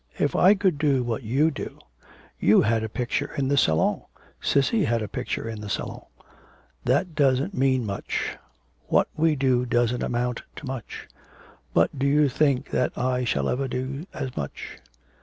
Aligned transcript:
If 0.17 0.35
I 0.35 0.55
could 0.55 0.79
do 0.79 1.03
what 1.03 1.21
you 1.21 1.51
do. 1.51 1.77
You 2.39 2.61
had 2.63 2.83
a 2.83 2.89
picture 2.89 3.35
in 3.37 3.49
the 3.49 3.55
Salon. 3.55 4.01
Cissy 4.41 4.83
had 4.85 5.03
a 5.03 5.07
picture 5.07 5.47
in 5.47 5.61
the 5.61 5.69
Salon.' 5.69 6.07
'That 6.85 7.13
doesn't 7.13 7.53
mean 7.53 7.85
much. 7.85 8.35
What 8.87 9.09
we 9.15 9.35
do 9.35 9.63
doesn't 9.63 10.01
amount 10.01 10.41
to 10.55 10.65
much.' 10.65 11.07
'But 11.75 11.99
do 11.99 12.07
you 12.07 12.29
think 12.29 12.71
that 12.71 12.97
I 12.97 13.25
shall 13.25 13.47
ever 13.47 13.67
do 13.67 14.07
as 14.11 14.35
much?' 14.35 14.79